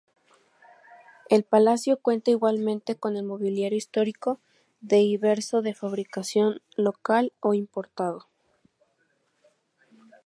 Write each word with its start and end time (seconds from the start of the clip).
El 1.29 1.43
palacio 1.43 1.99
cuenta 2.01 2.31
igualmente 2.31 2.95
con 2.95 3.23
mobiliario 3.23 3.77
histórico 3.77 4.39
diverso 4.79 5.61
de 5.61 5.75
fabricación 5.75 6.59
local 6.75 7.33
o 7.39 7.53
importado. 7.53 8.27